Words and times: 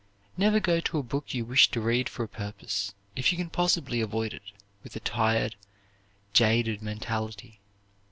Never 0.35 0.59
go 0.59 0.79
to 0.79 0.97
a 0.97 1.03
book 1.03 1.31
you 1.35 1.45
wish 1.45 1.69
to 1.69 1.79
read 1.79 2.09
for 2.09 2.23
a 2.23 2.27
purpose, 2.27 2.95
if 3.15 3.31
you 3.31 3.37
can 3.37 3.51
possibly 3.51 4.01
avoid 4.01 4.33
it, 4.33 4.41
with 4.83 4.95
a 4.95 4.99
tired, 4.99 5.55
jaded 6.33 6.81
mentality. 6.81 7.59